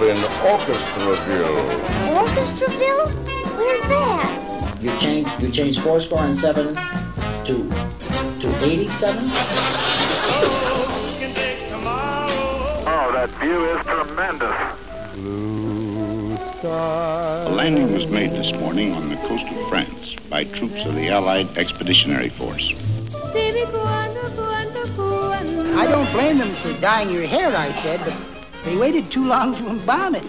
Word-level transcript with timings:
you're 0.00 0.10
in 0.10 0.16
Orchestraville. 0.16 1.60
Orchestraville? 2.16 3.08
Where's 3.56 3.88
that? 3.88 4.78
You 4.80 4.96
change 4.96 5.28
you 5.40 5.50
change 5.50 5.78
four 5.78 6.00
score 6.00 6.22
and 6.22 6.34
seven 6.36 6.74
to 7.44 7.68
to 8.40 8.48
eighty-seven. 8.64 9.24
Oh, 12.86 13.10
that 13.12 13.28
view 13.40 13.64
is 13.66 13.82
tremendous. 13.84 14.56
A 16.64 17.48
landing 17.50 17.92
was 17.92 18.06
made 18.08 18.30
this 18.30 18.52
morning 18.52 18.94
on 18.94 19.10
the 19.10 19.16
coast 19.16 19.44
of 19.44 19.68
France 19.68 20.14
by 20.30 20.44
troops 20.44 20.86
of 20.86 20.94
the 20.94 21.08
Allied 21.10 21.58
Expeditionary 21.58 22.30
Force. 22.30 22.72
I 25.76 25.86
don't 25.88 26.10
blame 26.12 26.38
them 26.38 26.54
for 26.56 26.72
dyeing 26.80 27.10
your 27.10 27.26
hair, 27.26 27.54
I 27.54 27.72
said, 27.82 28.00
but 28.04 28.14
they 28.64 28.76
waited 28.76 29.10
too 29.10 29.24
long 29.24 29.56
to 29.56 29.66
embalm 29.68 30.14
it. 30.14 30.24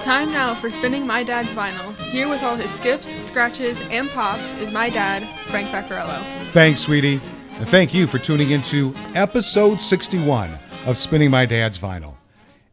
Time 0.00 0.30
now 0.32 0.54
for 0.54 0.68
spinning 0.68 1.06
my 1.06 1.22
dad's 1.22 1.52
vinyl. 1.52 1.96
Here 2.10 2.28
with 2.28 2.42
all 2.42 2.56
his 2.56 2.70
skips, 2.70 3.14
scratches, 3.26 3.80
and 3.90 4.10
pops 4.10 4.52
is 4.54 4.70
my 4.70 4.90
dad, 4.90 5.26
Frank 5.48 5.68
Vaccarello. 5.68 6.22
Thanks, 6.48 6.80
sweetie. 6.80 7.20
And 7.54 7.68
thank 7.68 7.94
you 7.94 8.06
for 8.06 8.18
tuning 8.18 8.50
into 8.50 8.94
episode 9.14 9.80
61 9.80 10.58
of 10.86 10.98
Spinning 10.98 11.30
My 11.30 11.46
Dad's 11.46 11.78
Vinyl. 11.78 12.16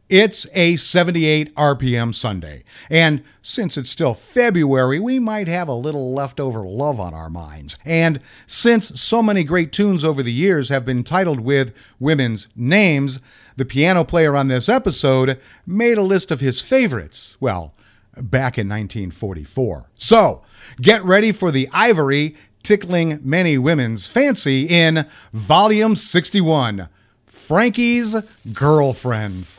It's 0.08 0.46
a 0.52 0.76
78 0.76 1.54
RPM 1.54 2.14
Sunday, 2.14 2.64
and 2.90 3.24
since 3.40 3.78
it's 3.78 3.88
still 3.88 4.12
February, 4.12 5.00
we 5.00 5.18
might 5.18 5.48
have 5.48 5.68
a 5.68 5.74
little 5.74 6.12
leftover 6.12 6.66
love 6.66 7.00
on 7.00 7.14
our 7.14 7.30
minds. 7.30 7.78
And 7.82 8.20
since 8.46 9.00
so 9.00 9.22
many 9.22 9.42
great 9.42 9.72
tunes 9.72 10.04
over 10.04 10.22
the 10.22 10.30
years 10.30 10.68
have 10.68 10.84
been 10.84 11.02
titled 11.02 11.40
with 11.40 11.74
women's 11.98 12.48
names, 12.54 13.20
the 13.56 13.64
piano 13.64 14.04
player 14.04 14.36
on 14.36 14.48
this 14.48 14.68
episode 14.68 15.38
made 15.66 15.98
a 15.98 16.02
list 16.02 16.30
of 16.30 16.40
his 16.40 16.60
favorites. 16.60 17.36
Well, 17.40 17.74
back 18.16 18.58
in 18.58 18.68
1944. 18.68 19.90
So, 19.96 20.42
get 20.80 21.04
ready 21.04 21.32
for 21.32 21.50
the 21.50 21.68
ivory 21.72 22.36
tickling 22.62 23.20
many 23.22 23.58
women's 23.58 24.06
fancy 24.06 24.66
in 24.66 25.06
Volume 25.32 25.96
61 25.96 26.88
Frankie's 27.26 28.14
Girlfriends. 28.52 29.58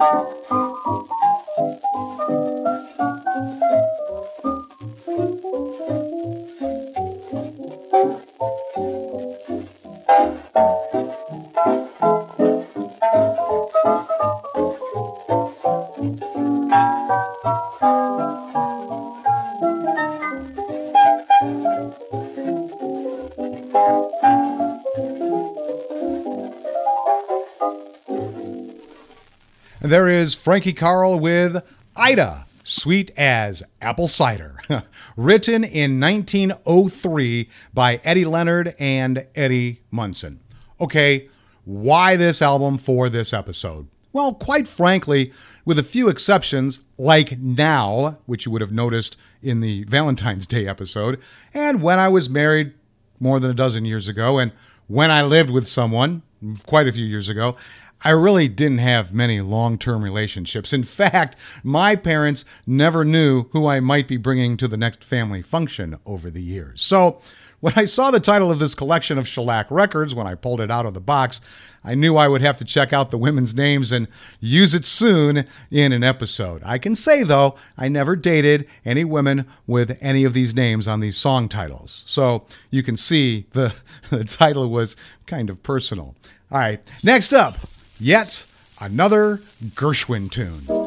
There 0.00 0.59
is 30.20 30.34
Frankie 30.34 30.74
Carle 30.74 31.18
with 31.18 31.64
Ida, 31.96 32.44
Sweet 32.62 33.10
as 33.16 33.62
Apple 33.80 34.06
Cider, 34.06 34.58
written 35.16 35.64
in 35.64 35.98
1903 35.98 37.48
by 37.72 38.02
Eddie 38.04 38.26
Leonard 38.26 38.74
and 38.78 39.26
Eddie 39.34 39.80
Munson. 39.90 40.40
Okay, 40.78 41.28
why 41.64 42.16
this 42.16 42.42
album 42.42 42.76
for 42.76 43.08
this 43.08 43.32
episode? 43.32 43.88
Well, 44.12 44.34
quite 44.34 44.68
frankly, 44.68 45.32
with 45.64 45.78
a 45.78 45.82
few 45.82 46.08
exceptions, 46.10 46.80
like 46.98 47.38
Now, 47.38 48.18
which 48.26 48.44
you 48.44 48.52
would 48.52 48.60
have 48.60 48.72
noticed 48.72 49.16
in 49.42 49.60
the 49.60 49.84
Valentine's 49.88 50.46
Day 50.46 50.68
episode, 50.68 51.18
and 51.54 51.82
When 51.82 51.98
I 51.98 52.08
Was 52.08 52.28
Married 52.28 52.74
more 53.18 53.40
than 53.40 53.50
a 53.50 53.54
dozen 53.54 53.86
years 53.86 54.06
ago, 54.06 54.38
and 54.38 54.52
When 54.86 55.10
I 55.10 55.22
Lived 55.22 55.48
with 55.48 55.66
Someone 55.66 56.22
quite 56.66 56.88
a 56.88 56.92
few 56.92 57.06
years 57.06 57.30
ago, 57.30 57.56
I 58.02 58.10
really 58.10 58.48
didn't 58.48 58.78
have 58.78 59.12
many 59.12 59.40
long 59.40 59.78
term 59.78 60.02
relationships. 60.02 60.72
In 60.72 60.84
fact, 60.84 61.36
my 61.62 61.96
parents 61.96 62.44
never 62.66 63.04
knew 63.04 63.44
who 63.50 63.66
I 63.66 63.80
might 63.80 64.08
be 64.08 64.16
bringing 64.16 64.56
to 64.58 64.68
the 64.68 64.76
next 64.76 65.04
family 65.04 65.42
function 65.42 65.98
over 66.06 66.30
the 66.30 66.42
years. 66.42 66.82
So, 66.82 67.20
when 67.60 67.74
I 67.76 67.84
saw 67.84 68.10
the 68.10 68.20
title 68.20 68.50
of 68.50 68.58
this 68.58 68.74
collection 68.74 69.18
of 69.18 69.28
shellac 69.28 69.70
records 69.70 70.14
when 70.14 70.26
I 70.26 70.34
pulled 70.34 70.62
it 70.62 70.70
out 70.70 70.86
of 70.86 70.94
the 70.94 71.00
box, 71.00 71.42
I 71.84 71.94
knew 71.94 72.16
I 72.16 72.26
would 72.26 72.40
have 72.40 72.56
to 72.58 72.64
check 72.64 72.92
out 72.92 73.10
the 73.10 73.18
women's 73.18 73.54
names 73.54 73.92
and 73.92 74.08
use 74.40 74.72
it 74.74 74.86
soon 74.86 75.44
in 75.70 75.92
an 75.92 76.02
episode. 76.02 76.62
I 76.64 76.78
can 76.78 76.96
say, 76.96 77.22
though, 77.22 77.56
I 77.76 77.88
never 77.88 78.16
dated 78.16 78.66
any 78.84 79.04
women 79.04 79.46
with 79.66 79.98
any 80.00 80.24
of 80.24 80.32
these 80.32 80.54
names 80.54 80.88
on 80.88 81.00
these 81.00 81.18
song 81.18 81.50
titles. 81.50 82.02
So 82.06 82.46
you 82.70 82.82
can 82.82 82.96
see 82.96 83.46
the, 83.52 83.74
the 84.10 84.24
title 84.24 84.70
was 84.70 84.96
kind 85.26 85.50
of 85.50 85.62
personal. 85.62 86.14
All 86.50 86.58
right, 86.58 86.80
next 87.02 87.34
up, 87.34 87.58
yet 88.00 88.46
another 88.80 89.36
Gershwin 89.74 90.30
tune. 90.30 90.79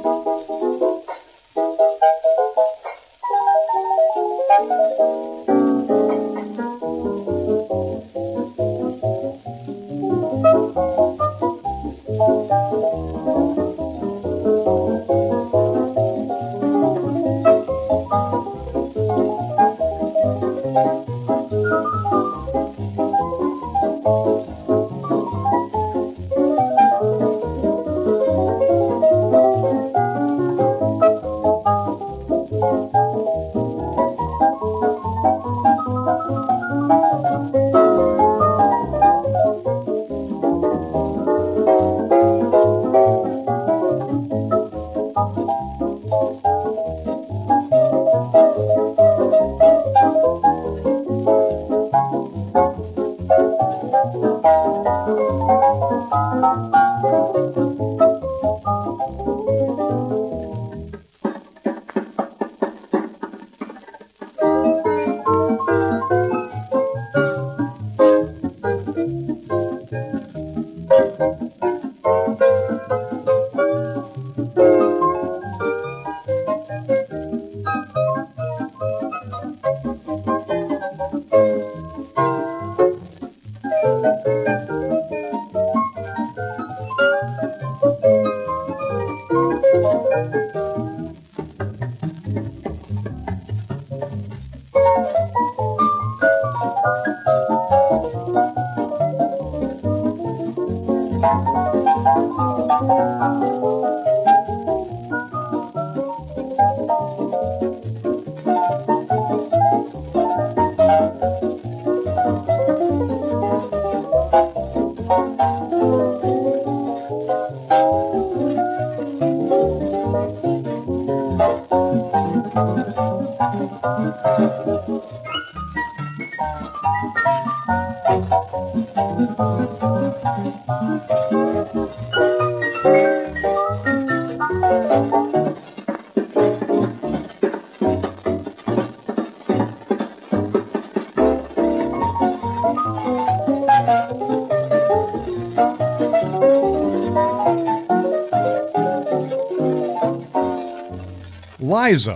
Liza 151.93 152.15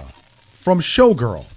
from 0.64 0.80
Showgirl. 0.82 1.57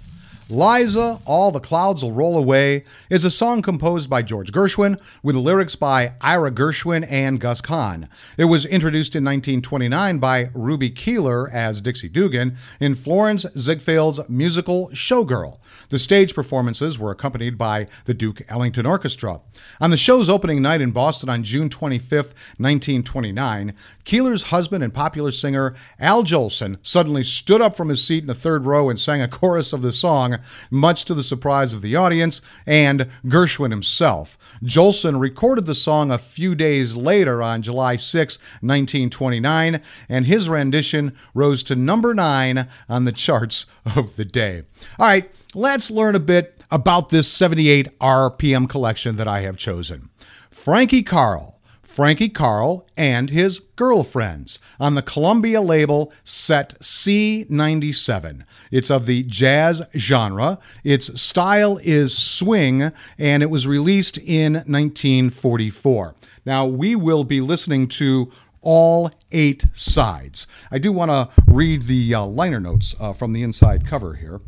Liza, 0.51 1.21
All 1.25 1.53
the 1.53 1.61
Clouds 1.61 2.03
Will 2.03 2.11
Roll 2.11 2.37
Away 2.37 2.83
is 3.09 3.23
a 3.23 3.31
song 3.31 3.61
composed 3.61 4.09
by 4.09 4.21
George 4.21 4.51
Gershwin 4.51 4.99
with 5.23 5.37
lyrics 5.37 5.77
by 5.77 6.15
Ira 6.19 6.51
Gershwin 6.51 7.07
and 7.09 7.39
Gus 7.39 7.61
Kahn. 7.61 8.09
It 8.37 8.45
was 8.45 8.65
introduced 8.65 9.15
in 9.15 9.23
1929 9.23 10.19
by 10.19 10.49
Ruby 10.53 10.89
Keeler 10.89 11.49
as 11.51 11.79
Dixie 11.79 12.09
Dugan 12.09 12.57
in 12.81 12.95
Florence 12.95 13.45
Ziegfeld's 13.55 14.27
musical 14.27 14.89
Showgirl. 14.89 15.57
The 15.87 15.97
stage 15.97 16.35
performances 16.35 16.99
were 16.99 17.11
accompanied 17.11 17.57
by 17.57 17.87
the 18.03 18.13
Duke 18.13 18.41
Ellington 18.49 18.85
Orchestra. 18.85 19.39
On 19.79 19.89
the 19.89 19.95
show's 19.95 20.29
opening 20.29 20.61
night 20.61 20.81
in 20.81 20.91
Boston 20.91 21.29
on 21.29 21.43
June 21.43 21.69
25, 21.69 22.11
1929, 22.11 23.73
Keeler's 24.03 24.43
husband 24.43 24.83
and 24.83 24.93
popular 24.93 25.31
singer 25.31 25.75
Al 25.99 26.23
Jolson 26.23 26.77
suddenly 26.81 27.23
stood 27.23 27.61
up 27.61 27.77
from 27.77 27.89
his 27.89 28.03
seat 28.03 28.23
in 28.23 28.27
the 28.27 28.35
third 28.35 28.65
row 28.65 28.89
and 28.89 28.99
sang 28.99 29.21
a 29.21 29.27
chorus 29.27 29.73
of 29.73 29.81
the 29.81 29.91
song, 29.91 30.37
much 30.69 31.05
to 31.05 31.13
the 31.13 31.23
surprise 31.23 31.73
of 31.73 31.81
the 31.81 31.95
audience 31.95 32.41
and 32.65 33.07
Gershwin 33.25 33.71
himself. 33.71 34.37
Jolson 34.63 35.19
recorded 35.19 35.65
the 35.65 35.75
song 35.75 36.11
a 36.11 36.17
few 36.17 36.55
days 36.55 36.95
later 36.95 37.41
on 37.41 37.61
July 37.61 37.95
6, 37.95 38.37
1929, 38.61 39.81
and 40.07 40.25
his 40.25 40.47
rendition 40.47 41.15
rose 41.33 41.63
to 41.63 41.75
number 41.75 42.13
nine 42.13 42.67
on 42.87 43.05
the 43.05 43.11
charts 43.11 43.65
of 43.95 44.15
the 44.15 44.25
day. 44.25 44.63
All 44.99 45.07
right, 45.07 45.31
let's 45.53 45.89
learn 45.89 46.15
a 46.15 46.19
bit 46.19 46.61
about 46.69 47.09
this 47.09 47.27
78 47.27 47.99
RPM 47.99 48.69
collection 48.69 49.17
that 49.17 49.27
I 49.27 49.41
have 49.41 49.57
chosen. 49.57 50.09
Frankie 50.51 51.03
Carle. 51.03 51.60
Frankie 51.91 52.29
Carle 52.29 52.87
and 52.95 53.29
his 53.29 53.59
girlfriends 53.75 54.59
on 54.79 54.95
the 54.95 55.01
Columbia 55.01 55.59
label 55.59 56.13
Set 56.23 56.79
C97. 56.79 58.45
It's 58.71 58.89
of 58.89 59.05
the 59.05 59.23
jazz 59.23 59.81
genre. 59.97 60.57
Its 60.85 61.21
style 61.21 61.79
is 61.83 62.17
swing, 62.17 62.93
and 63.17 63.43
it 63.43 63.49
was 63.49 63.67
released 63.67 64.17
in 64.17 64.53
1944. 64.53 66.15
Now, 66.45 66.65
we 66.65 66.95
will 66.95 67.25
be 67.25 67.41
listening 67.41 67.89
to 67.89 68.31
all 68.61 69.11
eight 69.33 69.65
sides. 69.73 70.47
I 70.71 70.77
do 70.77 70.93
want 70.93 71.11
to 71.11 71.43
read 71.45 71.83
the 71.83 72.15
uh, 72.15 72.23
liner 72.23 72.61
notes 72.61 72.95
uh, 73.01 73.11
from 73.11 73.33
the 73.33 73.43
inside 73.43 73.85
cover 73.85 74.13
here. 74.13 74.39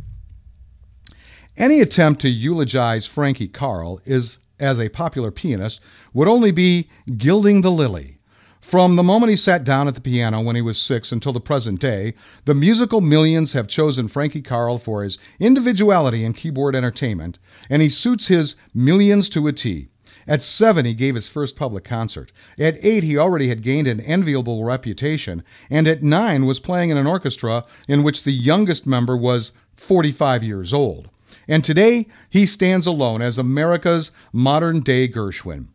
Any 1.57 1.81
attempt 1.81 2.21
to 2.21 2.29
eulogize 2.29 3.05
Frankie 3.05 3.50
Carle 3.50 4.00
is 4.05 4.39
as 4.60 4.79
a 4.79 4.89
popular 4.89 5.31
pianist 5.31 5.79
would 6.13 6.27
only 6.27 6.51
be 6.51 6.89
gilding 7.17 7.62
the 7.62 7.72
lily. 7.72 8.17
From 8.62 8.95
the 8.95 9.03
moment 9.03 9.29
he 9.29 9.36
sat 9.36 9.65
down 9.65 9.89
at 9.89 9.93
the 9.93 10.01
piano 10.01 10.41
when 10.41 10.55
he 10.55 10.62
was 10.62 10.81
six 10.81 11.12
until 11.12 11.33
the 11.33 11.41
present 11.41 11.81
day, 11.81 12.13
the 12.45 12.55
musical 12.55 13.01
millions 13.01 13.51
have 13.53 13.67
chosen 13.67 14.07
Frankie 14.07 14.41
Carle 14.41 14.77
for 14.77 15.03
his 15.03 15.17
individuality 15.38 16.24
in 16.24 16.33
keyboard 16.33 16.74
entertainment, 16.74 17.39
and 17.69 17.81
he 17.81 17.89
suits 17.89 18.27
his 18.27 18.55
millions 18.74 19.27
to 19.29 19.48
a 19.48 19.51
T. 19.51 19.89
At 20.25 20.41
seven, 20.41 20.86
he 20.86 20.93
gave 20.93 21.15
his 21.15 21.27
first 21.27 21.57
public 21.57 21.83
concert. 21.83 22.31
At 22.57 22.77
eight, 22.81 23.03
he 23.03 23.17
already 23.17 23.50
had 23.50 23.62
gained 23.62 23.88
an 23.88 24.00
enviable 24.00 24.63
reputation, 24.63 25.43
and 25.69 25.86
at 25.86 26.01
nine 26.01 26.45
was 26.45 26.62
playing 26.62 26.89
in 26.89 26.98
an 26.98 27.05
orchestra 27.05 27.65
in 27.88 28.01
which 28.01 28.24
the 28.24 28.31
youngest 28.31 28.88
member 28.88 29.17
was 29.17 29.51
45 29.75 30.41
years 30.41 30.74
old. 30.74 31.10
And 31.47 31.63
today, 31.63 32.07
he 32.29 32.45
stands 32.45 32.88
alone 32.88 33.21
as 33.21 33.38
America's 33.38 34.12
modern 34.31 34.81
day 34.81 35.07
Gershwin. 35.07 35.67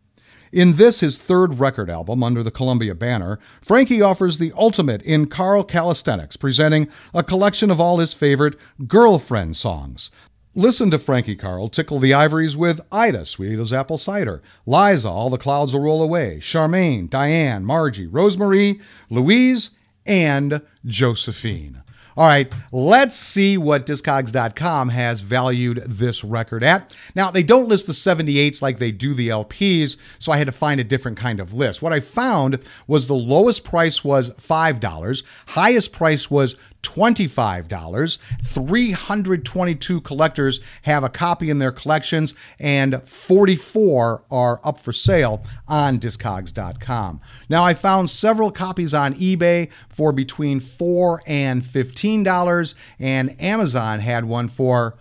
In 0.51 0.77
this, 0.77 1.01
his 1.01 1.19
third 1.19 1.59
record 1.59 1.89
album 1.89 2.23
under 2.23 2.41
the 2.41 2.49
Columbia 2.49 2.95
banner, 2.95 3.39
Frankie 3.61 4.01
offers 4.01 4.37
the 4.39 4.51
ultimate 4.57 5.01
in 5.03 5.27
Carle 5.27 5.63
calisthenics, 5.63 6.37
presenting 6.37 6.87
a 7.13 7.23
collection 7.23 7.69
of 7.69 7.79
all 7.79 7.99
his 7.99 8.15
favorite 8.15 8.55
girlfriend 8.87 9.55
songs. 9.55 10.09
Listen 10.55 10.89
to 10.89 10.97
Frankie 10.97 11.35
Carle 11.35 11.69
tickle 11.69 11.99
the 11.99 12.15
ivories 12.15 12.57
with 12.57 12.81
Ida, 12.91 13.25
Sweet 13.25 13.59
as 13.59 13.71
Apple 13.71 13.99
Cider, 13.99 14.41
Liza, 14.65 15.07
All 15.07 15.29
the 15.29 15.37
Clouds 15.37 15.73
Will 15.73 15.81
Roll 15.81 16.01
Away, 16.01 16.39
Charmaine, 16.41 17.07
Diane, 17.07 17.63
Margie, 17.63 18.07
Rosemarie, 18.07 18.81
Louise, 19.11 19.69
and 20.07 20.63
Josephine. 20.83 21.83
All 22.19 22.27
right, 22.27 22.51
let's 22.73 23.15
see 23.15 23.57
what 23.57 23.85
Discogs.com 23.85 24.89
has 24.89 25.21
valued 25.21 25.81
this 25.87 26.21
record 26.21 26.63
at. 26.63 26.93
Now, 27.15 27.31
they 27.31 27.43
don't 27.43 27.69
list 27.69 27.87
the 27.87 27.93
78s 27.93 28.61
like 28.61 28.77
they 28.77 28.91
do 28.91 29.13
the 29.13 29.29
LPs, 29.29 29.95
so 30.19 30.33
I 30.33 30.37
had 30.37 30.47
to 30.47 30.51
find 30.51 30.81
a 30.81 30.83
different 30.83 31.17
kind 31.17 31.39
of 31.39 31.53
list. 31.53 31.81
What 31.81 31.93
I 31.93 32.01
found 32.01 32.59
was 32.87 33.07
the 33.07 33.13
lowest 33.13 33.63
price 33.63 34.03
was 34.03 34.31
$5, 34.31 35.23
highest 35.47 35.93
price 35.93 36.29
was 36.29 36.57
$25. 36.83 38.17
322 38.43 40.01
collectors 40.01 40.59
have 40.83 41.03
a 41.03 41.09
copy 41.09 41.49
in 41.49 41.59
their 41.59 41.71
collections, 41.71 42.33
and 42.59 43.01
44 43.07 44.23
are 44.31 44.59
up 44.63 44.79
for 44.79 44.93
sale 44.93 45.43
on 45.67 45.99
Discogs.com. 45.99 47.21
Now, 47.49 47.63
I 47.63 47.73
found 47.73 48.09
several 48.09 48.51
copies 48.51 48.93
on 48.93 49.13
eBay 49.15 49.69
for 49.89 50.11
between 50.11 50.59
4 50.59 51.21
and 51.25 51.63
$15, 51.63 52.75
and 52.99 53.41
Amazon 53.41 53.99
had 53.99 54.25
one 54.25 54.47
for 54.47 54.95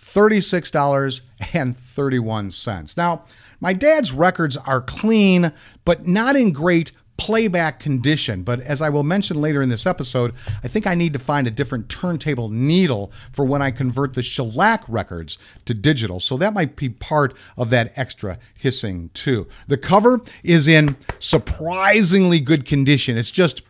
$36.31. 0.00 2.96
Now, 2.96 3.24
my 3.60 3.74
dad's 3.74 4.12
records 4.12 4.56
are 4.56 4.80
clean, 4.80 5.52
but 5.84 6.06
not 6.06 6.34
in 6.34 6.52
great 6.52 6.92
playback 7.20 7.78
condition. 7.78 8.42
But 8.42 8.60
as 8.60 8.80
I 8.80 8.88
will 8.88 9.02
mention 9.02 9.38
later 9.38 9.60
in 9.60 9.68
this 9.68 9.84
episode, 9.84 10.34
I 10.64 10.68
think 10.68 10.86
I 10.86 10.94
need 10.94 11.12
to 11.12 11.18
find 11.18 11.46
a 11.46 11.50
different 11.50 11.90
turntable 11.90 12.48
needle 12.48 13.12
for 13.30 13.44
when 13.44 13.60
I 13.60 13.70
convert 13.70 14.14
the 14.14 14.22
shellac 14.22 14.82
records 14.88 15.36
to 15.66 15.74
digital. 15.74 16.18
So 16.18 16.38
that 16.38 16.54
might 16.54 16.76
be 16.76 16.88
part 16.88 17.36
of 17.58 17.68
that 17.70 17.92
extra 17.94 18.38
hissing 18.56 19.10
too. 19.12 19.46
The 19.68 19.76
cover 19.76 20.22
is 20.42 20.66
in 20.66 20.96
surprisingly 21.18 22.40
good 22.40 22.64
condition. 22.64 23.18
It's 23.18 23.30
just 23.30 23.60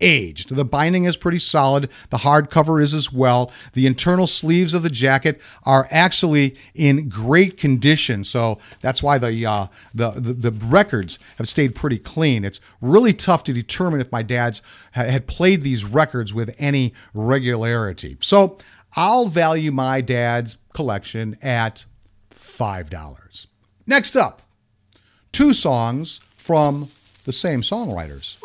aged. 0.00 0.54
The 0.54 0.64
binding 0.64 1.04
is 1.04 1.16
pretty 1.16 1.38
solid. 1.38 1.88
The 2.10 2.18
hardcover 2.18 2.82
is 2.82 2.94
as 2.94 3.12
well. 3.12 3.50
The 3.72 3.86
internal 3.86 4.26
sleeves 4.26 4.74
of 4.74 4.82
the 4.82 4.90
jacket 4.90 5.40
are 5.64 5.88
actually 5.90 6.56
in 6.74 7.08
great 7.08 7.56
condition. 7.56 8.24
So 8.24 8.58
that's 8.80 9.02
why 9.02 9.18
the, 9.18 9.44
uh, 9.44 9.66
the, 9.94 10.10
the 10.10 10.32
the 10.32 10.52
records 10.52 11.18
have 11.36 11.48
stayed 11.48 11.74
pretty 11.74 11.98
clean. 11.98 12.44
It's 12.44 12.60
really 12.80 13.12
tough 13.12 13.44
to 13.44 13.52
determine 13.52 14.00
if 14.00 14.12
my 14.12 14.22
dad's 14.22 14.62
ha- 14.94 15.04
had 15.04 15.26
played 15.26 15.62
these 15.62 15.84
records 15.84 16.32
with 16.32 16.54
any 16.58 16.94
regularity. 17.12 18.16
So 18.20 18.58
I'll 18.94 19.26
value 19.26 19.72
my 19.72 20.00
dad's 20.00 20.56
collection 20.74 21.36
at 21.42 21.84
five 22.30 22.88
dollars. 22.88 23.46
Next 23.86 24.16
up, 24.16 24.42
two 25.32 25.52
songs 25.52 26.20
from 26.36 26.90
the 27.24 27.32
same 27.32 27.62
songwriters. 27.62 28.36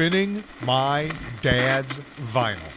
Spinning 0.00 0.42
my 0.64 1.10
dad's 1.42 1.98
vinyl. 2.32 2.69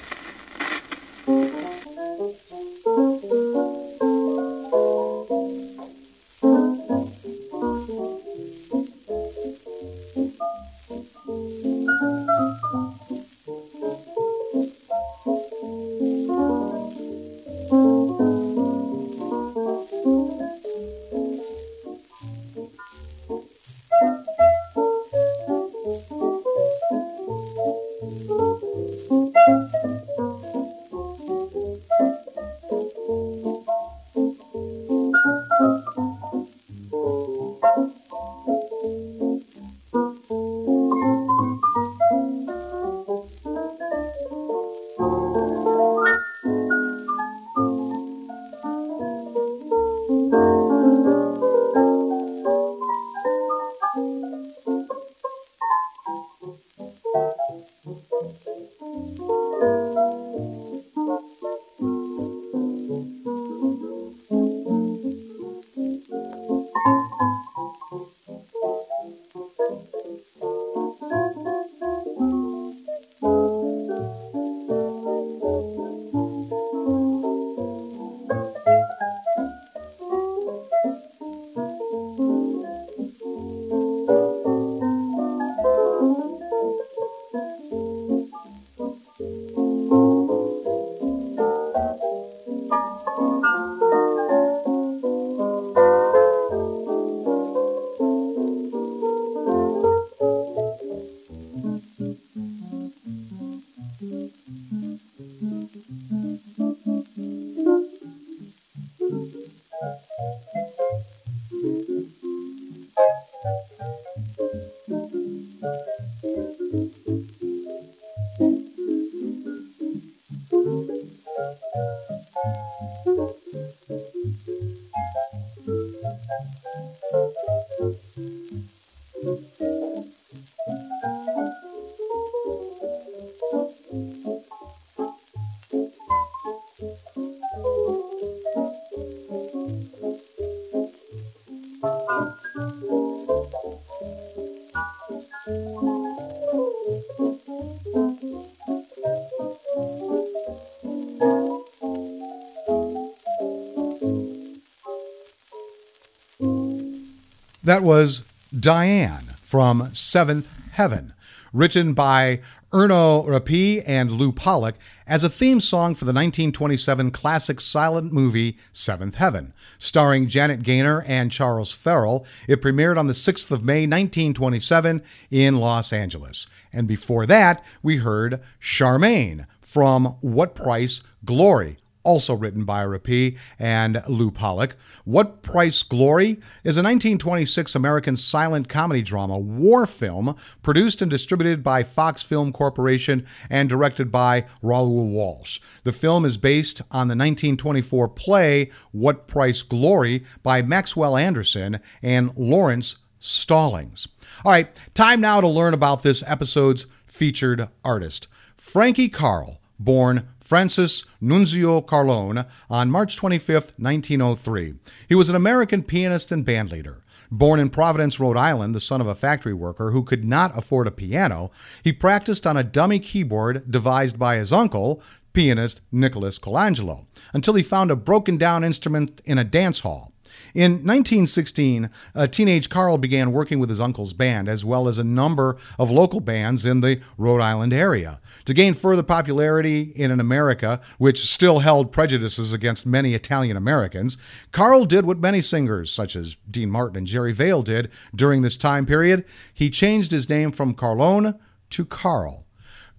That 157.65 157.82
was 157.82 158.29
Diane 158.58 159.36
from 159.41 159.89
Seventh 159.93 160.50
Heaven, 160.74 161.13
written 161.53 161.93
by 161.93 162.41
Erno 162.74 163.25
Rapee 163.25 163.82
and 163.88 164.12
Lew 164.12 164.34
Pollack 164.34 164.75
as 165.08 165.24
a 165.24 165.29
theme 165.29 165.62
song 165.62 165.96
for 165.96 166.03
the 166.03 166.10
1927 166.10 167.12
classic 167.12 167.62
silent 167.62 168.12
movie 168.12 168.58
Seventh 168.74 169.15
Heaven. 169.15 169.53
Starring 169.79 170.27
Janet 170.27 170.62
Gaynor 170.62 171.05
and 171.08 171.32
Charles 171.32 171.72
Farrell, 171.72 172.25
it 172.50 172.62
premiered 172.62 172.98
on 172.98 173.08
the 173.08 173.13
6th 173.13 173.50
of 173.50 173.63
May 173.63 173.88
1927 173.88 175.01
in 175.32 175.55
Los 175.55 175.93
Angeles. 175.93 176.48
And 176.74 176.86
before 176.86 177.25
that, 177.27 177.63
we 177.82 177.98
heard 177.98 178.41
Charmaine 178.60 179.46
from 179.62 180.17
What 180.20 180.53
Price 180.53 181.01
Glory, 181.24 181.77
also 182.03 182.33
written 182.33 182.65
by 182.65 182.81
Rapee 182.81 183.38
and 183.57 184.03
Lew 184.07 184.31
Pollack. 184.31 184.75
What 185.05 185.41
Price 185.41 185.83
Glory 185.83 186.39
is 186.63 186.77
a 186.77 186.83
1926 186.83 187.75
American 187.75 188.15
silent 188.15 188.69
comedy 188.69 189.01
drama 189.01 189.38
war 189.38 189.86
film 189.86 190.36
produced 190.62 191.01
and 191.01 191.10
distributed 191.10 191.63
by 191.63 191.83
Fox 191.83 192.23
Film 192.23 192.51
Corporation 192.51 193.25
and 193.49 193.69
directed 193.69 194.12
by 194.12 194.45
Raoul 194.62 195.08
Walsh. 195.08 195.60
The 195.84 195.91
film 195.91 196.25
is 196.25 196.38
based 196.38 196.82
on 196.91 197.08
the 197.08 197.15
1924 197.15 198.10
play 198.10 198.69
What 198.91 199.28
Price 199.28 199.62
Glory 199.62 200.23
by 200.43 200.62
Maxwell 200.62 201.17
Anderson 201.17 201.80
and 202.01 202.32
Laurence 202.36 202.97
Stallings. 203.19 204.08
All 204.43 204.51
right, 204.51 204.69
time 204.93 205.21
now 205.21 205.39
to 205.39 205.47
learn 205.47 205.73
about 205.73 206.04
this 206.04 206.23
episode's 206.28 206.86
featured 207.06 207.69
artist. 207.86 208.28
Frankie 208.58 209.08
Carle, 209.10 209.62
born 209.80 210.28
Francis 210.43 211.06
Nunzio 211.21 211.84
Carlone 211.84 212.45
on 212.69 212.91
March 212.91 213.15
25, 213.15 213.73
1903. 213.77 214.73
He 215.08 215.15
was 215.15 215.29
an 215.29 215.36
American 215.36 215.84
pianist 215.84 216.32
and 216.32 216.45
bandleader. 216.45 216.97
Born 217.32 217.60
in 217.60 217.69
Providence, 217.69 218.19
Rhode 218.19 218.38
Island, 218.38 218.75
the 218.75 218.79
son 218.79 219.01
of 219.01 219.08
a 219.08 219.15
factory 219.15 219.53
worker 219.53 219.91
who 219.91 220.03
could 220.03 220.23
not 220.23 220.56
afford 220.56 220.86
a 220.86 220.91
piano, 220.91 221.49
he 221.84 221.91
practiced 221.91 222.45
on 222.45 222.58
a 222.58 222.63
dummy 222.63 222.99
keyboard 222.99 223.71
devised 223.71 224.19
by 224.19 224.36
his 224.36 224.53
uncle, 224.53 225.01
pianist 225.32 225.82
Nicholas 225.91 226.38
Colangelo, 226.38 227.06
until 227.34 227.56
he 227.56 227.63
found 227.63 227.89
a 227.89 227.95
broken 227.95 228.38
down 228.38 228.63
instrument 228.63 229.21
in 229.25 229.39
a 229.39 229.43
dance 229.43 229.79
hall. 229.79 230.12
In 230.54 230.74
1916, 230.74 231.89
uh, 232.13 232.28
teenage 232.28 232.70
Carle 232.70 233.00
began 233.00 233.32
working 233.32 233.60
with 233.60 233.72
his 233.72 233.82
uncle's 233.82 234.13
band, 234.13 234.48
as 234.48 234.63
well 234.63 234.88
as 234.88 235.00
a 235.00 235.04
number 235.04 235.58
of 235.80 235.89
local 235.89 236.20
bands 236.20 236.63
in 236.63 236.82
the 236.82 237.02
Rhode 237.18 237.42
Island 237.42 237.74
area. 237.74 238.22
To 238.46 238.54
gain 238.54 238.76
further 238.76 239.02
popularity 239.02 239.94
in 239.96 240.12
an 240.12 240.20
America 240.20 240.80
which 241.00 241.26
still 241.26 241.60
held 241.60 241.92
prejudices 241.92 242.54
against 242.54 242.86
many 242.86 243.16
Italian 243.16 243.58
Americans, 243.58 244.16
Carle 244.52 244.86
did 244.86 245.06
what 245.06 245.18
many 245.18 245.42
singers, 245.42 245.92
such 245.92 246.16
as 246.16 246.38
Dean 246.50 246.70
Martin 246.70 246.98
and 246.98 247.08
Jerry 247.08 247.32
Vale, 247.32 247.63
did 247.63 247.89
during 248.13 248.44
this 248.44 248.58
time 248.58 248.86
period. 248.86 249.26
He 249.52 249.72
changed 249.72 250.12
his 250.12 250.30
name 250.30 250.52
from 250.52 250.76
Carlone 250.76 251.39
to 251.72 251.86
Carle. 251.86 252.42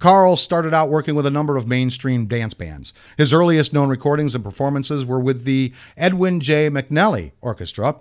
Carle 0.05 0.37
started 0.37 0.75
out 0.75 0.90
working 0.90 1.14
with 1.14 1.25
a 1.25 1.31
number 1.31 1.57
of 1.57 1.67
mainstream 1.67 2.27
dance 2.27 2.53
bands. 2.53 2.93
His 3.17 3.33
earliest 3.33 3.73
known 3.73 3.88
recordings 3.88 4.35
and 4.35 4.45
performances 4.45 5.03
were 5.03 5.19
with 5.19 5.45
the 5.45 5.73
Edwin 5.97 6.40
J. 6.40 6.69
McEnelly 6.69 7.33
Orchestra 7.40 7.93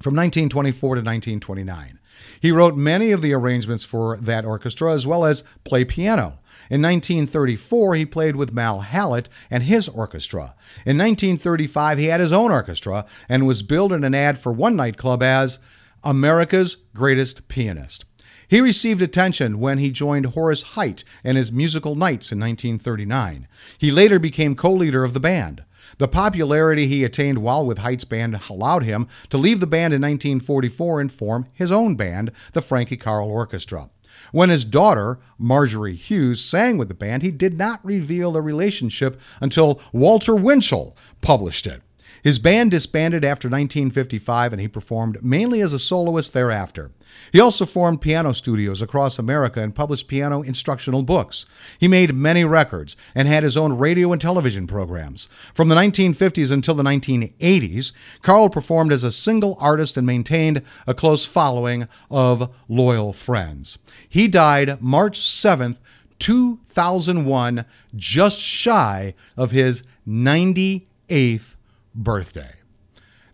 from 0.00 0.16
1924 0.16 0.96
to 0.96 0.98
1929. 0.98 2.00
He 2.40 2.50
wrote 2.50 2.76
many 2.76 3.12
of 3.12 3.22
the 3.22 3.32
arrangements 3.32 3.84
for 3.84 4.16
that 4.16 4.44
orchestra 4.44 4.92
as 4.92 5.06
well 5.06 5.24
as 5.24 5.44
play 5.62 5.84
piano. 5.84 6.40
In 6.68 6.82
1934, 6.82 7.94
he 7.94 8.04
played 8.04 8.34
with 8.34 8.52
Mal 8.52 8.80
Hallett 8.80 9.28
and 9.52 9.62
his 9.62 9.88
orchestra. 9.88 10.56
In 10.84 10.98
1935, 10.98 11.98
he 11.98 12.06
had 12.06 12.18
his 12.18 12.32
own 12.32 12.50
orchestra 12.50 13.06
and 13.28 13.46
was 13.46 13.62
billed 13.62 13.92
in 13.92 14.02
an 14.02 14.16
ad 14.16 14.40
for 14.40 14.50
one 14.50 14.74
nightclub 14.74 15.22
as 15.22 15.60
America's 16.02 16.76
Greatest 16.92 17.46
Pianist. 17.46 18.04
He 18.54 18.60
received 18.60 19.02
attention 19.02 19.58
when 19.58 19.78
he 19.78 19.90
joined 19.90 20.26
Horace 20.26 20.62
Heidt 20.62 21.02
and 21.24 21.36
his 21.36 21.50
musical 21.50 21.96
Knights 21.96 22.30
in 22.30 22.38
1939. 22.38 23.48
He 23.78 23.90
later 23.90 24.20
became 24.20 24.54
co 24.54 24.72
leader 24.72 25.02
of 25.02 25.12
the 25.12 25.18
band. 25.18 25.64
The 25.98 26.06
popularity 26.06 26.86
he 26.86 27.02
attained 27.02 27.38
while 27.38 27.66
with 27.66 27.78
Heidt's 27.78 28.04
band 28.04 28.38
allowed 28.48 28.84
him 28.84 29.08
to 29.30 29.38
leave 29.38 29.58
the 29.58 29.66
band 29.66 29.92
in 29.92 30.00
1944 30.00 31.00
and 31.00 31.10
form 31.10 31.48
his 31.52 31.72
own 31.72 31.96
band, 31.96 32.30
the 32.52 32.62
Frankie 32.62 32.96
Carle 32.96 33.28
Orchestra. 33.28 33.90
When 34.30 34.50
his 34.50 34.64
daughter, 34.64 35.18
Marjorie 35.36 35.96
Hughes, 35.96 36.40
sang 36.40 36.78
with 36.78 36.86
the 36.86 36.94
band, 36.94 37.24
he 37.24 37.32
did 37.32 37.58
not 37.58 37.84
reveal 37.84 38.30
the 38.30 38.40
relationship 38.40 39.20
until 39.40 39.80
Walter 39.92 40.36
Winchell 40.36 40.96
published 41.20 41.66
it. 41.66 41.82
His 42.24 42.38
band 42.38 42.70
disbanded 42.70 43.22
after 43.22 43.48
1955 43.48 44.54
and 44.54 44.62
he 44.62 44.66
performed 44.66 45.22
mainly 45.22 45.60
as 45.60 45.74
a 45.74 45.78
soloist 45.78 46.32
thereafter. 46.32 46.90
He 47.32 47.40
also 47.40 47.66
formed 47.66 48.00
piano 48.00 48.32
studios 48.32 48.80
across 48.80 49.18
America 49.18 49.60
and 49.60 49.74
published 49.74 50.08
piano 50.08 50.42
instructional 50.42 51.02
books. 51.02 51.46
He 51.78 51.88
made 51.88 52.14
many 52.14 52.44
records 52.44 52.96
and 53.14 53.26
had 53.26 53.42
his 53.42 53.56
own 53.56 53.76
radio 53.76 54.12
and 54.12 54.20
television 54.20 54.66
programs. 54.66 55.28
From 55.54 55.68
the 55.68 55.74
1950s 55.74 56.50
until 56.50 56.74
the 56.74 56.82
1980s, 56.82 57.92
Carle 58.22 58.48
performed 58.48 58.92
as 58.92 59.02
a 59.02 59.12
single 59.12 59.56
artist 59.60 59.96
and 59.96 60.06
maintained 60.06 60.62
a 60.86 60.94
close 60.94 61.26
following 61.26 61.88
of 62.10 62.54
loyal 62.68 63.12
friends. 63.12 63.78
He 64.08 64.28
died 64.28 64.80
March 64.80 65.20
7th, 65.20 65.76
2001, 66.18 67.64
just 67.96 68.40
shy 68.40 69.14
of 69.36 69.50
his 69.50 69.82
98th 70.06 71.56
birthday. 71.94 72.52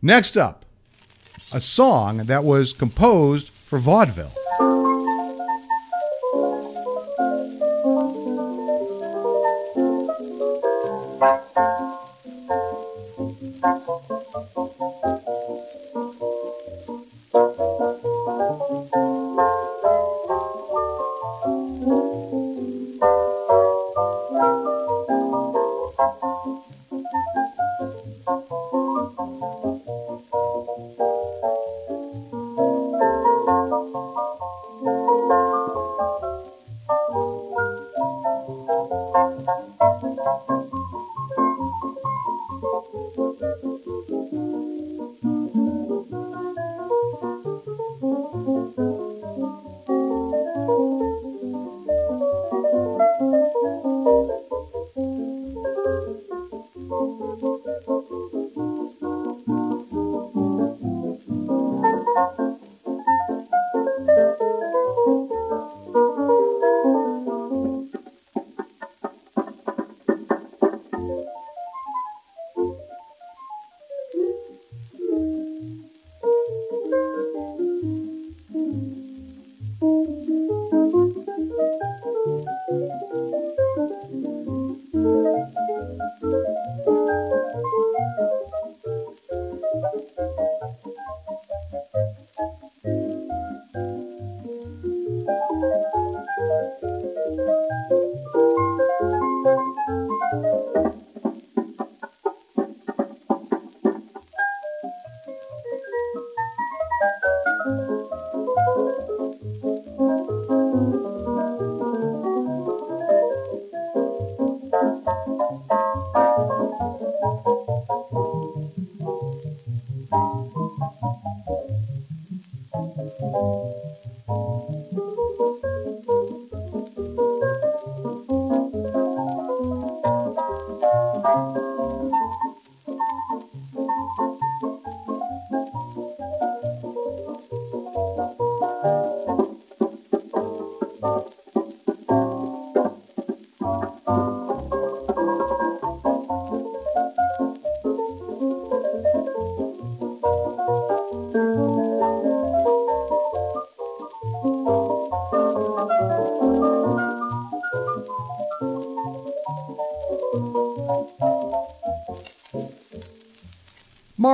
Next 0.02 0.36
up, 0.36 0.64
a 1.52 1.60
song 1.60 2.18
that 2.18 2.44
was 2.44 2.72
composed 2.72 3.50
for 3.70 3.78
vaudeville. 3.78 4.32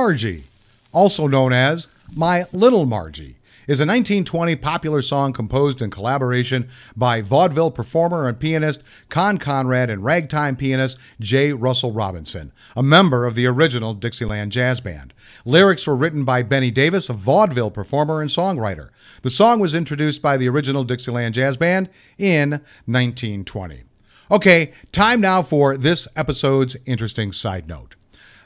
Margie, 0.07 0.45
also 0.93 1.27
known 1.27 1.51
as 1.51 1.89
My 2.15 2.45
Little 2.53 2.85
Margie, 2.85 3.35
is 3.67 3.81
a 3.81 3.83
1920 3.83 4.55
popular 4.55 5.01
song 5.01 5.33
composed 5.33 5.81
in 5.81 5.89
collaboration 5.89 6.69
by 6.95 7.19
vaudeville 7.19 7.71
performer 7.71 8.25
and 8.25 8.39
pianist 8.39 8.81
Con 9.09 9.37
Conrad 9.37 9.89
and 9.89 10.05
ragtime 10.05 10.55
pianist 10.55 10.97
J. 11.19 11.51
Russell 11.51 11.91
Robinson, 11.91 12.53
a 12.73 12.81
member 12.81 13.25
of 13.25 13.35
the 13.35 13.47
original 13.47 13.93
Dixieland 13.93 14.53
Jazz 14.53 14.79
Band. 14.79 15.13
Lyrics 15.43 15.85
were 15.85 15.93
written 15.93 16.23
by 16.23 16.41
Benny 16.41 16.71
Davis, 16.71 17.09
a 17.09 17.13
vaudeville 17.13 17.69
performer 17.69 18.21
and 18.21 18.29
songwriter. 18.29 18.91
The 19.23 19.29
song 19.29 19.59
was 19.59 19.75
introduced 19.75 20.21
by 20.21 20.37
the 20.37 20.47
original 20.47 20.85
Dixieland 20.85 21.33
Jazz 21.33 21.57
Band 21.57 21.89
in 22.17 22.51
1920. 22.85 23.83
Okay, 24.31 24.71
time 24.93 25.19
now 25.19 25.41
for 25.41 25.75
this 25.75 26.07
episode's 26.15 26.77
interesting 26.85 27.33
side 27.33 27.67
note. 27.67 27.96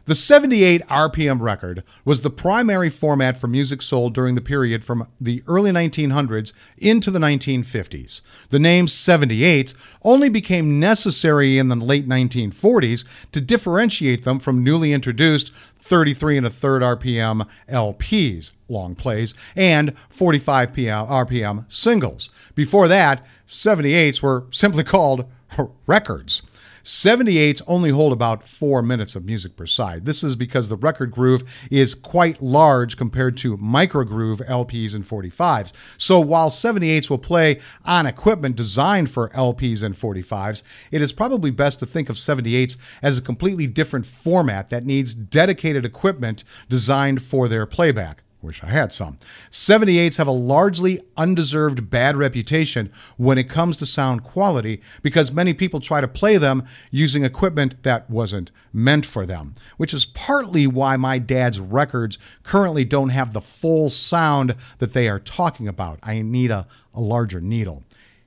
The 0.05 0.15
78 0.15 0.81
RPM 0.87 1.41
record 1.41 1.83
was 2.03 2.21
the 2.21 2.31
primary 2.31 2.89
format 2.89 3.37
for 3.39 3.47
music 3.47 3.83
sold 3.83 4.15
during 4.15 4.33
the 4.33 4.41
period 4.41 4.83
from 4.83 5.07
the 5.19 5.43
early 5.47 5.71
1900s 5.71 6.53
into 6.77 7.11
the 7.11 7.19
1950s. 7.19 8.21
The 8.49 8.57
name 8.57 8.87
78 8.87 9.75
only 10.03 10.27
became 10.27 10.79
necessary 10.79 11.59
in 11.59 11.67
the 11.69 11.75
late 11.75 12.09
1940s 12.09 13.05
to 13.31 13.41
differentiate 13.41 14.23
them 14.23 14.39
from 14.39 14.63
newly 14.63 14.91
introduced 14.91 15.51
33 15.77 16.37
and 16.37 16.47
a 16.47 16.49
third 16.49 16.81
RPM 16.81 17.47
LPs, 17.69 18.53
long 18.69 18.95
plays, 18.95 19.35
and 19.55 19.93
45 20.09 20.73
PM, 20.73 21.05
RPM 21.05 21.65
singles. 21.71 22.29
Before 22.55 22.87
that, 22.87 23.23
78s 23.47 24.21
were 24.21 24.45
simply 24.51 24.83
called 24.83 25.25
records. 25.85 26.41
78s 26.83 27.61
only 27.67 27.89
hold 27.89 28.13
about 28.13 28.43
four 28.43 28.81
minutes 28.81 29.15
of 29.15 29.25
music 29.25 29.55
per 29.55 29.65
side. 29.65 30.05
This 30.05 30.23
is 30.23 30.35
because 30.35 30.69
the 30.69 30.75
record 30.75 31.11
groove 31.11 31.43
is 31.69 31.93
quite 31.93 32.41
large 32.41 32.97
compared 32.97 33.37
to 33.37 33.57
microgroove 33.57 34.47
LPs 34.47 34.95
and 34.95 35.07
45s. 35.07 35.71
So 35.97 36.19
while 36.19 36.49
78s 36.49 37.09
will 37.09 37.17
play 37.17 37.59
on 37.85 38.05
equipment 38.05 38.55
designed 38.55 39.11
for 39.11 39.29
LPs 39.29 39.83
and 39.83 39.95
45s, 39.95 40.63
it 40.91 41.01
is 41.01 41.11
probably 41.11 41.51
best 41.51 41.79
to 41.79 41.85
think 41.85 42.09
of 42.09 42.15
78s 42.15 42.77
as 43.01 43.17
a 43.17 43.21
completely 43.21 43.67
different 43.67 44.05
format 44.05 44.69
that 44.69 44.85
needs 44.85 45.13
dedicated 45.13 45.85
equipment 45.85 46.43
designed 46.69 47.21
for 47.21 47.47
their 47.47 47.65
playback. 47.65 48.23
Wish 48.41 48.63
I 48.63 48.69
had 48.69 48.91
some. 48.91 49.19
78s 49.51 50.17
have 50.17 50.27
a 50.27 50.31
largely 50.31 50.99
undeserved 51.15 51.91
bad 51.91 52.15
reputation 52.15 52.91
when 53.15 53.37
it 53.37 53.47
comes 53.47 53.77
to 53.77 53.85
sound 53.85 54.23
quality 54.23 54.81
because 55.03 55.31
many 55.31 55.53
people 55.53 55.79
try 55.79 56.01
to 56.01 56.07
play 56.07 56.37
them 56.37 56.65
using 56.89 57.23
equipment 57.23 57.83
that 57.83 58.09
wasn't 58.09 58.49
meant 58.73 59.05
for 59.05 59.27
them, 59.27 59.53
which 59.77 59.93
is 59.93 60.05
partly 60.05 60.65
why 60.65 60.97
my 60.97 61.19
dad's 61.19 61.59
records 61.59 62.17
currently 62.41 62.83
don't 62.83 63.09
have 63.09 63.33
the 63.33 63.41
full 63.41 63.91
sound 63.91 64.55
that 64.79 64.93
they 64.93 65.07
are 65.07 65.19
talking 65.19 65.67
about. 65.67 65.99
I 66.01 66.23
need 66.23 66.49
a, 66.49 66.65
a 66.95 67.01
larger 67.01 67.41
needle. 67.41 67.83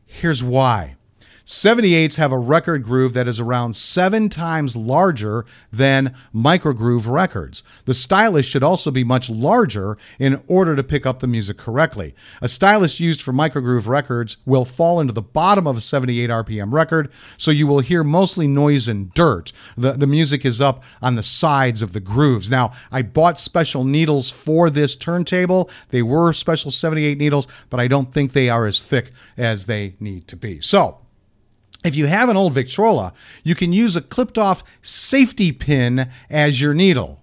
Here's 0.07 0.45
why. 0.45 0.95
78s 1.47 2.17
have 2.17 2.33
a 2.33 2.39
record 2.39 2.85
groove 2.85 3.13
that 3.13 3.29
is 3.29 3.39
around 3.39 3.77
seven 3.77 4.31
times 4.31 4.75
larger 4.75 5.45
than 5.71 6.15
microgroove 6.35 7.07
records. 7.07 7.63
The 7.85 7.93
stylus 7.93 8.47
should 8.47 8.63
also 8.63 8.91
be 8.91 9.05
much 9.05 9.29
larger 9.29 9.99
in 10.19 10.43
order 10.47 10.75
to 10.75 10.83
pick 10.83 11.05
up 11.05 11.21
the 11.21 11.27
music 11.27 11.59
correctly. 11.59 12.15
A 12.41 12.49
stylus 12.49 12.99
used 12.99 13.21
for 13.21 13.33
microgroove 13.33 13.87
records 13.87 14.39
will 14.47 14.65
fall 14.65 15.01
into 15.01 15.13
the 15.13 15.21
bottom 15.21 15.67
of 15.67 15.77
a 15.77 15.83
78 15.83 16.31
RPM 16.31 16.73
record, 16.73 17.13
so 17.37 17.51
you 17.51 17.67
will 17.67 17.81
hear 17.81 18.03
mostly 18.03 18.47
noise 18.47 18.89
and 18.89 19.13
dirt. 19.13 19.53
The, 19.77 19.93
the 19.93 20.07
music 20.07 20.47
is 20.47 20.63
up 20.63 20.83
on 21.03 21.15
the 21.15 21.23
sides 21.23 21.83
of 21.83 21.93
the 21.93 22.01
grooves. 22.01 22.51
Now, 22.51 22.73
I 22.91 23.03
bought 23.03 23.39
special 23.39 23.85
needles 23.85 24.31
for 24.31 24.71
this 24.71 24.97
turntable. 24.97 25.69
They 25.91 26.01
were 26.03 26.33
special 26.33 26.71
78 26.71 27.19
needles, 27.19 27.47
but 27.69 27.81
I 27.81 27.87
don't 27.87 28.15
think 28.15 28.33
they 28.33 28.49
are 28.49 28.65
as 28.65 28.83
thick 28.83 29.13
as 29.37 29.67
they 29.67 29.97
need 30.01 30.27
to 30.29 30.37
be. 30.37 30.63
So, 30.63 31.04
if 31.85 31.95
you 31.95 32.07
have 32.07 32.29
an 32.29 32.37
old 32.37 32.55
Victrola, 32.55 33.13
you 33.45 33.55
can 33.55 33.73
use 33.73 33.95
a 33.95 34.01
clipped 34.01 34.39
off 34.39 34.65
safety 34.83 35.53
pin 35.53 36.11
as 36.31 36.61
your 36.61 36.75
needle. 36.75 37.21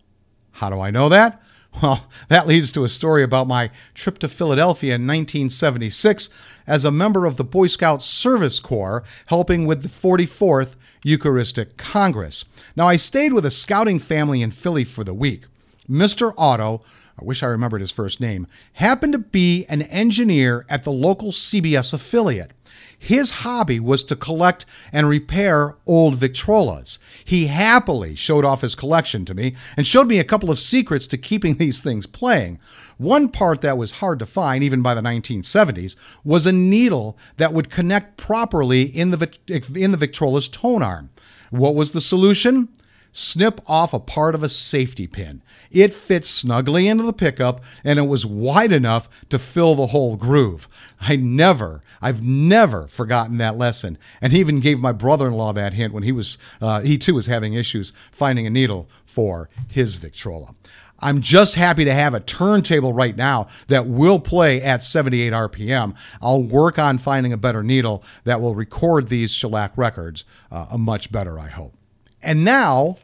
How 0.51 0.69
do 0.69 0.79
I 0.79 0.91
know 0.91 1.09
that? 1.09 1.41
Well, 1.81 2.09
that 2.27 2.47
leads 2.47 2.69
to 2.73 2.83
a 2.83 2.89
story 2.89 3.23
about 3.23 3.47
my 3.47 3.71
trip 3.93 4.19
to 4.19 4.27
Philadelphia 4.27 4.95
in 4.95 5.07
1976 5.07 6.29
as 6.67 6.83
a 6.83 6.91
member 6.91 7.25
of 7.25 7.37
the 7.37 7.45
Boy 7.45 7.67
Scout 7.67 8.03
Service 8.03 8.59
Corps 8.59 9.05
helping 9.27 9.65
with 9.65 9.81
the 9.81 9.87
44th 9.87 10.75
Eucharistic 11.03 11.77
Congress. 11.77 12.43
Now, 12.75 12.89
I 12.89 12.97
stayed 12.97 13.31
with 13.31 13.45
a 13.45 13.51
scouting 13.51 13.99
family 13.99 14.41
in 14.41 14.51
Philly 14.51 14.83
for 14.83 15.05
the 15.05 15.13
week. 15.13 15.45
Mr. 15.89 16.33
Otto, 16.37 16.81
I 17.21 17.25
wish 17.25 17.43
I 17.43 17.47
remembered 17.47 17.81
his 17.81 17.91
first 17.91 18.19
name, 18.19 18.47
happened 18.73 19.13
to 19.13 19.19
be 19.19 19.65
an 19.69 19.83
engineer 19.83 20.65
at 20.67 20.83
the 20.83 20.91
local 20.91 21.31
CBS 21.31 21.93
affiliate. 21.93 22.51
His 22.97 23.31
hobby 23.31 23.79
was 23.79 24.03
to 24.05 24.15
collect 24.15 24.65
and 24.91 25.07
repair 25.07 25.75
old 25.85 26.15
Victrolas. 26.15 26.97
He 27.23 27.47
happily 27.47 28.15
showed 28.15 28.43
off 28.43 28.61
his 28.61 28.73
collection 28.73 29.23
to 29.25 29.35
me 29.35 29.55
and 29.77 29.85
showed 29.85 30.07
me 30.07 30.17
a 30.17 30.23
couple 30.23 30.49
of 30.49 30.57
secrets 30.57 31.05
to 31.07 31.17
keeping 31.17 31.55
these 31.57 31.79
things 31.79 32.07
playing. 32.07 32.59
One 32.97 33.29
part 33.29 33.61
that 33.61 33.77
was 33.77 33.93
hard 33.93 34.17
to 34.19 34.25
find, 34.25 34.63
even 34.63 34.81
by 34.81 34.95
the 34.95 35.01
1970s, 35.01 35.95
was 36.23 36.47
a 36.47 36.51
needle 36.51 37.17
that 37.37 37.53
would 37.53 37.69
connect 37.69 38.17
properly 38.17 38.83
in 38.83 39.11
the, 39.11 39.31
in 39.47 39.91
the 39.91 39.97
Victrola's 39.97 40.47
tone 40.47 40.81
arm. 40.81 41.11
What 41.51 41.75
was 41.75 41.91
the 41.91 42.01
solution? 42.01 42.69
Snip 43.11 43.61
off 43.67 43.93
a 43.93 43.99
part 43.99 44.35
of 44.35 44.43
a 44.43 44.49
safety 44.49 45.07
pin. 45.07 45.41
It 45.69 45.93
fit 45.93 46.25
snugly 46.25 46.87
into 46.87 47.03
the 47.03 47.13
pickup 47.13 47.61
and 47.83 47.99
it 47.99 48.07
was 48.07 48.25
wide 48.25 48.71
enough 48.71 49.09
to 49.29 49.39
fill 49.39 49.75
the 49.75 49.87
whole 49.87 50.15
groove. 50.15 50.67
I 50.99 51.15
never, 51.15 51.81
I've 52.01 52.21
never 52.21 52.87
forgotten 52.87 53.37
that 53.37 53.57
lesson 53.57 53.97
and 54.21 54.33
he 54.33 54.39
even 54.39 54.59
gave 54.59 54.79
my 54.79 54.91
brother-in-law 54.91 55.53
that 55.53 55.73
hint 55.73 55.93
when 55.93 56.03
he 56.03 56.11
was, 56.11 56.37
uh, 56.61 56.81
he 56.81 56.97
too 56.97 57.15
was 57.15 57.25
having 57.25 57.53
issues 57.53 57.93
finding 58.11 58.45
a 58.45 58.49
needle 58.49 58.89
for 59.05 59.49
his 59.69 59.95
Victrola. 59.95 60.55
I'm 61.01 61.21
just 61.21 61.55
happy 61.55 61.83
to 61.85 61.93
have 61.93 62.13
a 62.13 62.19
turntable 62.19 62.93
right 62.93 63.15
now 63.15 63.47
that 63.67 63.87
will 63.87 64.19
play 64.19 64.61
at 64.61 64.83
78 64.83 65.33
RPM. 65.33 65.95
I'll 66.21 66.43
work 66.43 66.77
on 66.77 66.99
finding 66.99 67.33
a 67.33 67.37
better 67.37 67.63
needle 67.63 68.03
that 68.23 68.39
will 68.39 68.53
record 68.53 69.07
these 69.07 69.31
shellac 69.31 69.71
records 69.75 70.25
uh, 70.51 70.77
much 70.77 71.11
better, 71.11 71.39
I 71.39 71.47
hope. 71.47 71.73
And 72.23 72.43
now, 72.43 72.97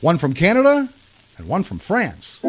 one 0.00 0.18
from 0.18 0.34
Canada 0.34 0.88
and 1.38 1.48
one 1.48 1.62
from 1.62 1.78
France. 1.78 2.40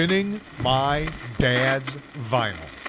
Spinning 0.00 0.40
my 0.62 1.06
dad's 1.36 1.94
vinyl. 2.30 2.79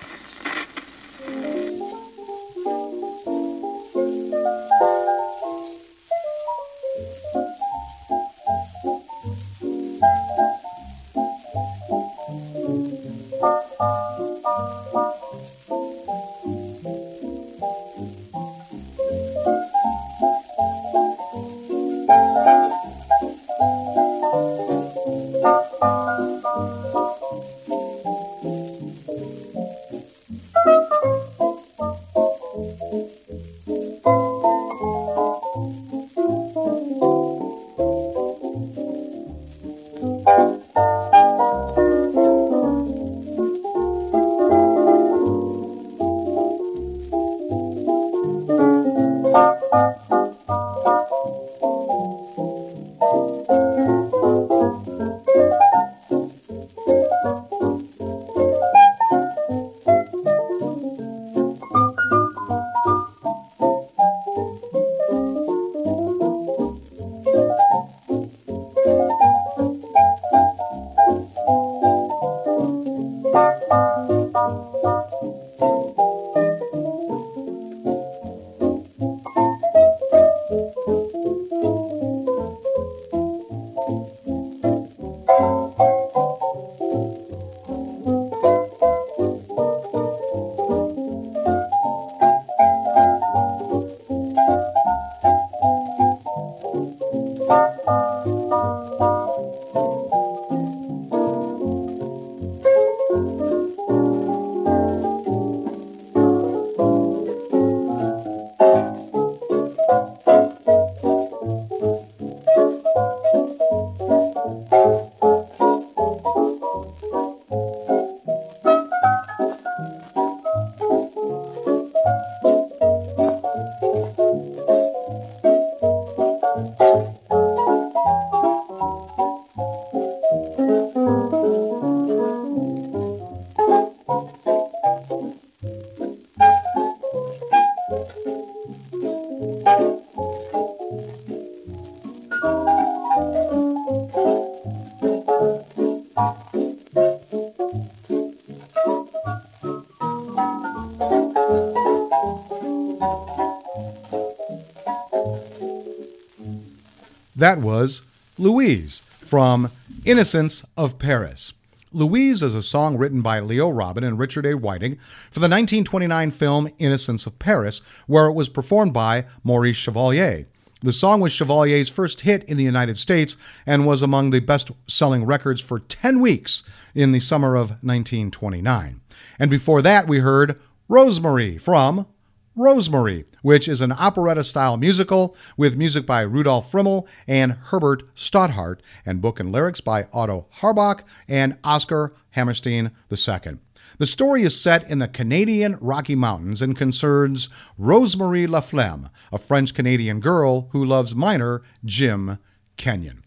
Louise 158.41 159.03
from 159.19 159.69
Innocents 160.03 160.65
of 160.75 160.97
Paris. 160.97 161.53
Louise 161.93 162.41
is 162.41 162.55
a 162.55 162.63
song 162.63 162.97
written 162.97 163.21
by 163.21 163.39
Leo 163.39 163.69
Robin 163.69 164.03
and 164.03 164.17
Richard 164.17 164.47
A. 164.47 164.57
Whiting 164.57 164.95
for 165.29 165.39
the 165.39 165.47
1929 165.47 166.31
film 166.31 166.67
Innocents 166.79 167.27
of 167.27 167.37
Paris, 167.37 167.81
where 168.07 168.25
it 168.25 168.33
was 168.33 168.49
performed 168.49 168.93
by 168.93 169.25
Maurice 169.43 169.77
Chevalier. 169.77 170.47
The 170.81 170.91
song 170.91 171.21
was 171.21 171.31
Chevalier's 171.31 171.89
first 171.89 172.21
hit 172.21 172.43
in 172.45 172.57
the 172.57 172.63
United 172.63 172.97
States 172.97 173.37
and 173.67 173.85
was 173.85 174.01
among 174.01 174.31
the 174.31 174.39
best 174.39 174.71
selling 174.87 175.23
records 175.23 175.61
for 175.61 175.77
10 175.77 176.19
weeks 176.19 176.63
in 176.95 177.11
the 177.11 177.19
summer 177.19 177.55
of 177.55 177.69
1929. 177.83 179.01
And 179.37 179.51
before 179.51 179.83
that, 179.83 180.07
we 180.07 180.17
heard 180.17 180.59
Rose 180.89 181.19
Marie 181.19 181.59
from 181.59 182.07
Rose 182.55 182.89
Marie, 182.89 183.23
which 183.41 183.67
is 183.69 183.79
an 183.79 183.93
operetta 183.93 184.43
style 184.43 184.75
musical 184.75 185.37
with 185.55 185.77
music 185.77 186.05
by 186.05 186.19
Rudolf 186.19 186.69
Friml 186.69 187.07
and 187.25 187.53
Herbert 187.53 188.03
Stothart, 188.13 188.83
and 189.05 189.21
book 189.21 189.39
and 189.39 189.53
lyrics 189.53 189.79
by 189.79 190.07
Otto 190.11 190.47
Harbach 190.55 191.03
and 191.29 191.57
Oscar 191.63 192.13
Hammerstein 192.31 192.91
II. 193.09 193.57
The 193.99 194.05
story 194.05 194.43
is 194.43 194.59
set 194.59 194.89
in 194.89 194.99
the 194.99 195.07
Canadian 195.07 195.77
Rocky 195.79 196.15
Mountains 196.15 196.61
and 196.61 196.75
concerns 196.75 197.47
Rose 197.77 198.17
Marie 198.17 198.47
Laflamme, 198.47 199.09
a 199.31 199.37
French 199.37 199.73
Canadian 199.73 200.19
girl 200.19 200.67
who 200.71 200.83
loves 200.83 201.15
miner 201.15 201.61
Jim 201.85 202.37
Kenyon. 202.75 203.23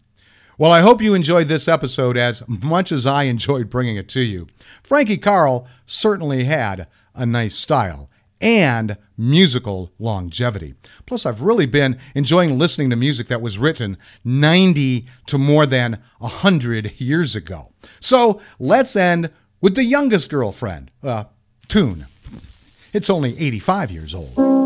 Well, 0.59 0.71
I 0.71 0.81
hope 0.81 1.01
you 1.01 1.15
enjoyed 1.15 1.47
this 1.47 1.67
episode 1.67 2.15
as 2.15 2.43
much 2.47 2.91
as 2.91 3.07
I 3.07 3.23
enjoyed 3.23 3.71
bringing 3.71 3.97
it 3.97 4.07
to 4.09 4.21
you. 4.21 4.47
Frankie 4.83 5.17
Carle 5.17 5.67
certainly 5.87 6.43
had 6.43 6.87
a 7.15 7.25
nice 7.25 7.55
style 7.55 8.09
and 8.41 8.97
musical 9.17 9.91
longevity. 9.97 10.75
Plus, 11.05 11.25
I've 11.25 11.41
really 11.41 11.65
been 11.65 11.97
enjoying 12.13 12.57
listening 12.57 12.89
to 12.89 12.95
music 12.95 13.27
that 13.27 13.41
was 13.41 13.57
written 13.57 13.97
90 14.23 15.07
to 15.27 15.37
more 15.37 15.65
than 15.65 16.01
100 16.19 16.99
years 16.99 17.35
ago. 17.35 17.71
So 17.99 18.41
let's 18.59 18.95
end 18.95 19.29
with 19.61 19.75
the 19.75 19.85
youngest 19.85 20.29
girlfriend, 20.29 20.91
uh, 21.03 21.25
tune. 21.67 22.07
It's 22.93 23.09
only 23.09 23.37
85 23.37 23.91
years 23.91 24.13
old. 24.13 24.64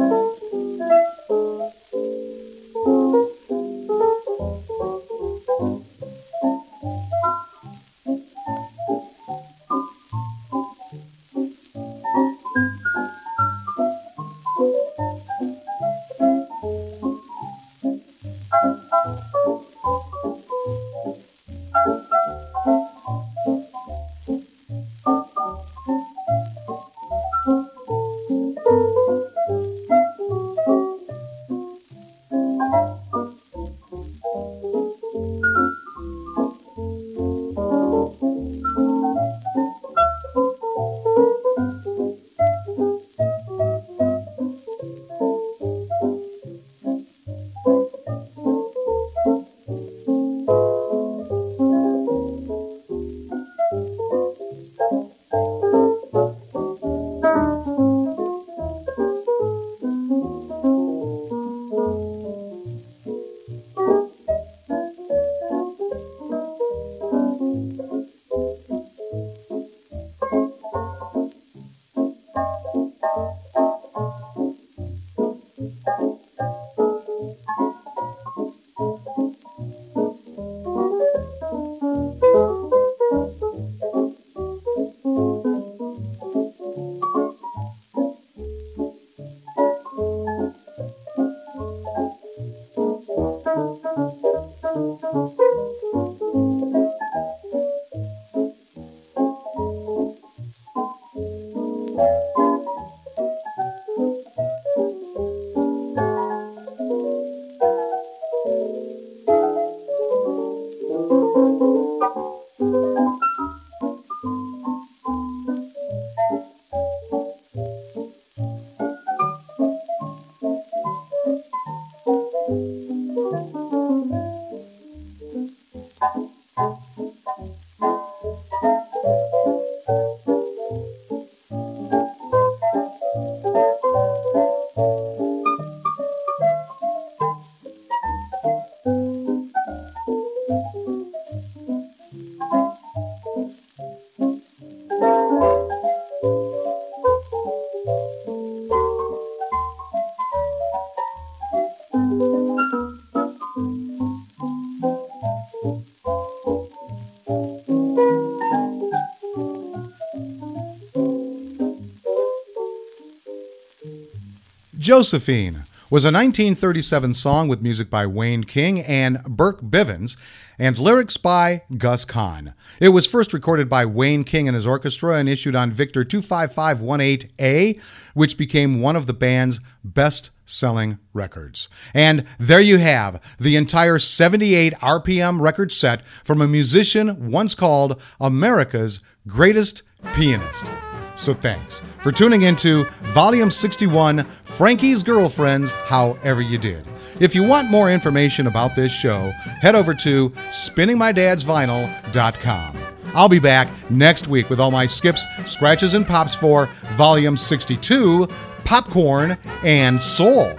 Josephine 164.89 165.65
was 165.91 166.03
a 166.03 166.09
1937 166.09 167.13
song 167.13 167.47
with 167.47 167.61
music 167.61 167.91
by 167.91 168.07
Wayne 168.07 168.43
King 168.43 168.79
and 168.79 169.21
Burke 169.23 169.61
Bivens 169.61 170.17
and 170.57 170.79
lyrics 170.79 171.15
by 171.15 171.61
Gus 171.77 172.05
Kahn. 172.05 172.55
It 172.79 172.89
was 172.89 173.05
first 173.05 173.31
recorded 173.31 173.69
by 173.69 173.85
Wayne 173.85 174.23
King 174.23 174.47
and 174.47 174.55
his 174.55 174.65
orchestra 174.65 175.17
and 175.17 175.29
issued 175.29 175.53
on 175.53 175.69
Victor 175.69 176.03
25518A, 176.03 177.79
which 178.15 178.35
became 178.35 178.81
one 178.81 178.95
of 178.95 179.05
the 179.05 179.13
band's 179.13 179.59
best 179.83 180.31
selling 180.43 180.97
records. 181.13 181.69
And 181.93 182.25
there 182.39 182.59
you 182.59 182.79
have 182.79 183.21
the 183.39 183.57
entire 183.57 183.99
78 183.99 184.73
RPM 184.73 185.39
record 185.39 185.71
set 185.71 186.03
from 186.23 186.41
a 186.41 186.47
musician 186.47 187.29
once 187.29 187.53
called 187.53 188.01
America's 188.19 189.01
greatest 189.27 189.83
pianist. 190.15 190.71
So 191.20 191.34
thanks 191.34 191.82
for 192.01 192.13
tuning 192.13 192.43
into 192.43 192.86
Volume 193.13 193.51
61 193.51 194.26
Frankie's 194.45 195.03
Girlfriends 195.03 195.74
However 195.74 196.39
You 196.39 196.57
Did. 196.57 196.88
If 197.20 197.36
you 197.36 197.43
want 197.43 197.70
more 197.70 197.91
information 197.91 198.47
about 198.47 198.78
this 198.78 198.93
show, 198.93 199.32
head 199.59 199.76
over 199.76 199.93
to 199.95 200.30
spinningmydadsvinyl.com. 200.30 202.78
I'll 203.13 203.28
be 203.28 203.39
back 203.39 203.91
next 203.91 204.30
week 204.30 204.49
with 204.49 204.61
all 204.61 204.72
my 204.72 204.86
skips, 204.86 205.26
scratches, 205.45 205.93
and 205.93 206.07
pops 206.07 206.36
for 206.36 206.70
Volume 206.93 207.36
62 207.36 208.30
Popcorn 208.63 209.38
and 209.61 210.01
Soul. 210.01 210.57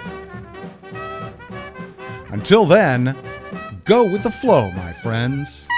Until 2.28 2.66
then, 2.66 3.16
go 3.86 4.04
with 4.04 4.24
the 4.24 4.30
flow, 4.30 4.70
my 4.72 4.92
friends. 4.92 5.69